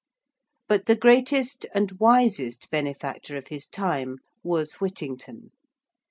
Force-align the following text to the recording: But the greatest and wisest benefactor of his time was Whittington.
But 0.67 0.87
the 0.87 0.95
greatest 0.95 1.67
and 1.75 1.91
wisest 1.99 2.71
benefactor 2.71 3.37
of 3.37 3.49
his 3.49 3.67
time 3.67 4.17
was 4.41 4.81
Whittington. 4.81 5.51